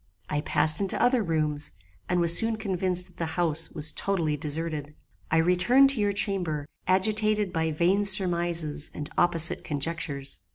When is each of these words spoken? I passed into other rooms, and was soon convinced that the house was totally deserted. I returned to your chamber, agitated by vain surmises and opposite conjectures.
I 0.31 0.41
passed 0.41 0.81
into 0.81 0.99
other 0.99 1.21
rooms, 1.21 1.73
and 2.09 2.19
was 2.19 2.35
soon 2.35 2.57
convinced 2.57 3.05
that 3.05 3.17
the 3.17 3.27
house 3.37 3.69
was 3.69 3.91
totally 3.91 4.35
deserted. 4.35 4.95
I 5.29 5.37
returned 5.37 5.91
to 5.91 5.99
your 6.01 6.11
chamber, 6.11 6.65
agitated 6.87 7.53
by 7.53 7.69
vain 7.69 8.05
surmises 8.05 8.89
and 8.95 9.11
opposite 9.15 9.63
conjectures. 9.63 10.39